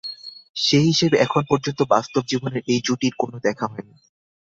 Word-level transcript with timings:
সে 0.55 0.77
হিসেবে 0.81 1.15
এখন 1.17 1.41
পর্যন্ত 1.49 1.79
বাস্তব 1.89 2.23
জীবনের 2.27 2.63
এই 2.67 2.79
জুটির 2.85 3.13
কোনো 3.17 3.37
দেখা 3.39 3.65
হয়নি। 3.67 3.95